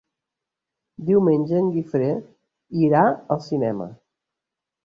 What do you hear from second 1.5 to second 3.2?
en Guifré irà